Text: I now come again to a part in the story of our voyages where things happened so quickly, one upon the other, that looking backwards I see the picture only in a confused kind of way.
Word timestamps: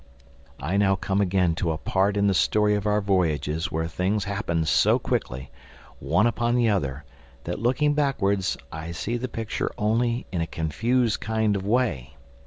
I 0.59 0.77
now 0.77 0.95
come 0.95 1.21
again 1.21 1.53
to 1.57 1.71
a 1.71 1.77
part 1.77 2.17
in 2.17 2.25
the 2.25 2.33
story 2.33 2.73
of 2.73 2.87
our 2.87 3.01
voyages 3.01 3.71
where 3.71 3.87
things 3.87 4.23
happened 4.23 4.67
so 4.67 4.97
quickly, 4.97 5.51
one 5.99 6.25
upon 6.25 6.55
the 6.55 6.69
other, 6.69 7.03
that 7.43 7.59
looking 7.59 7.93
backwards 7.93 8.57
I 8.71 8.93
see 8.93 9.15
the 9.17 9.27
picture 9.29 9.71
only 9.77 10.25
in 10.31 10.41
a 10.41 10.47
confused 10.47 11.19
kind 11.19 11.55
of 11.55 11.67
way. 11.67 12.15